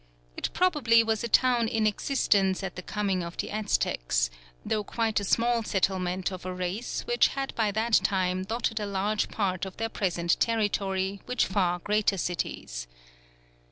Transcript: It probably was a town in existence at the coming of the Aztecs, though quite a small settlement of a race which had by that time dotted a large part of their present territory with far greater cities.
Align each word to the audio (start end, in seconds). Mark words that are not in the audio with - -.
It 0.35 0.51
probably 0.53 1.03
was 1.03 1.23
a 1.23 1.27
town 1.27 1.67
in 1.67 1.85
existence 1.85 2.63
at 2.63 2.75
the 2.75 2.81
coming 2.81 3.21
of 3.21 3.37
the 3.37 3.51
Aztecs, 3.51 4.31
though 4.65 4.83
quite 4.83 5.19
a 5.19 5.23
small 5.23 5.61
settlement 5.61 6.31
of 6.31 6.43
a 6.43 6.51
race 6.51 7.01
which 7.05 7.27
had 7.37 7.53
by 7.53 7.69
that 7.73 7.93
time 8.03 8.41
dotted 8.41 8.79
a 8.79 8.87
large 8.87 9.29
part 9.29 9.63
of 9.63 9.77
their 9.77 9.89
present 9.89 10.39
territory 10.39 11.21
with 11.27 11.41
far 11.43 11.77
greater 11.77 12.17
cities. 12.17 12.87